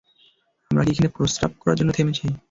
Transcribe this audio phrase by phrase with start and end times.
[0.71, 2.25] আমরা কী এখানে প্রসাব করার জন্য থেমেছি!